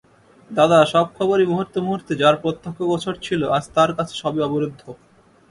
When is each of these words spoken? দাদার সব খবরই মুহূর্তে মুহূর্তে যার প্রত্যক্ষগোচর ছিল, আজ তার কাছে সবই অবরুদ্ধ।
দাদার 0.49 0.85
সব 0.93 1.05
খবরই 1.17 1.45
মুহূর্তে 1.45 1.77
মুহূর্তে 1.85 2.11
যার 2.21 2.35
প্রত্যক্ষগোচর 2.43 3.15
ছিল, 3.25 3.41
আজ 3.57 3.65
তার 3.75 3.89
কাছে 3.97 4.13
সবই 4.21 4.41
অবরুদ্ধ। 4.47 4.81